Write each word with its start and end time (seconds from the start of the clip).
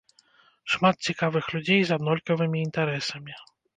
Шмат 0.75 0.95
цікавых 1.13 1.45
людзей 1.55 1.81
з 1.91 1.99
аднолькавымі 1.99 2.57
інтарэсамі. 2.69 3.33